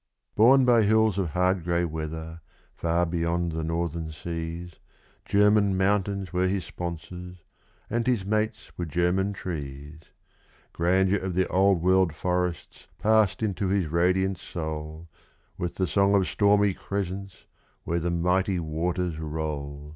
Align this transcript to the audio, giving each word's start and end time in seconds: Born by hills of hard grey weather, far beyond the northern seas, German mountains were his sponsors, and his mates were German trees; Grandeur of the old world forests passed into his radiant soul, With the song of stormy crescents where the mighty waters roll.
Born 0.33 0.65
by 0.65 0.81
hills 0.81 1.19
of 1.19 1.29
hard 1.29 1.63
grey 1.63 1.85
weather, 1.85 2.41
far 2.75 3.05
beyond 3.05 3.51
the 3.51 3.63
northern 3.63 4.11
seas, 4.11 4.79
German 5.25 5.77
mountains 5.77 6.33
were 6.33 6.47
his 6.47 6.65
sponsors, 6.65 7.43
and 7.87 8.07
his 8.07 8.25
mates 8.25 8.71
were 8.79 8.85
German 8.87 9.31
trees; 9.31 9.99
Grandeur 10.73 11.19
of 11.19 11.35
the 11.35 11.47
old 11.49 11.83
world 11.83 12.15
forests 12.15 12.87
passed 12.97 13.43
into 13.43 13.67
his 13.67 13.85
radiant 13.89 14.39
soul, 14.39 15.07
With 15.59 15.75
the 15.75 15.85
song 15.85 16.15
of 16.15 16.27
stormy 16.27 16.73
crescents 16.73 17.45
where 17.83 17.99
the 17.99 18.09
mighty 18.09 18.57
waters 18.59 19.19
roll. 19.19 19.89